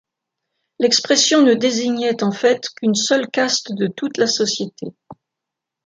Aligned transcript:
L'expression 0.79 1.43
ne 1.43 1.53
désignait 1.53 2.23
en 2.23 2.31
fait 2.31 2.69
qu'une 2.75 2.95
seule 2.95 3.29
caste 3.29 3.71
de 3.75 3.85
toute 3.85 4.17
la 4.17 4.25
société. 4.25 4.95